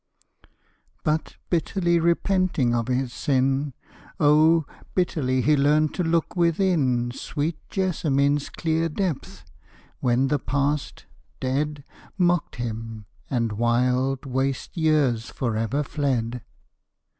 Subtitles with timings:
[1.03, 3.75] _But, bitterly repenting of his sin,
[4.19, 9.45] Oh, bitterly he learned to look within Sweet Jessamine's clear depth
[9.99, 11.05] when the past,
[11.39, 11.83] dead,
[12.17, 16.41] Mocked him, and wild, waste years forever fled!